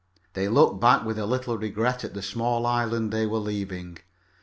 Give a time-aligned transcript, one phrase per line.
[0.33, 3.99] They looked back with a little regret at the small island they were leaving.